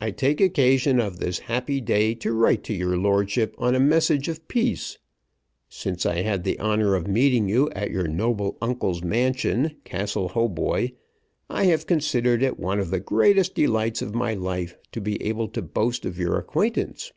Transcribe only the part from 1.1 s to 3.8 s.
this happy day to write to your lordship on a